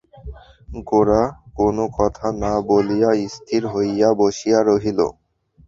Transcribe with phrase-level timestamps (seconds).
[0.89, 1.21] গোরা
[1.57, 4.99] কোনো কথা না বলিয়া স্থির হইয়া বসিয়া রহিল।